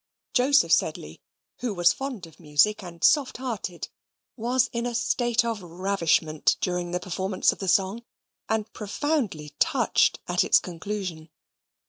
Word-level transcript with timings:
Joseph 0.33 0.71
Sedley, 0.71 1.21
who 1.59 1.75
was 1.75 1.93
fond 1.93 2.25
of 2.25 2.39
music, 2.39 2.81
and 2.81 3.03
soft 3.03 3.37
hearted, 3.37 3.89
was 4.35 4.67
in 4.73 4.87
a 4.87 4.95
state 4.95 5.45
of 5.45 5.61
ravishment 5.61 6.57
during 6.59 6.89
the 6.89 6.99
performance 6.99 7.51
of 7.51 7.59
the 7.59 7.67
song, 7.67 8.03
and 8.49 8.73
profoundly 8.73 9.53
touched 9.59 10.19
at 10.27 10.43
its 10.43 10.57
conclusion. 10.59 11.29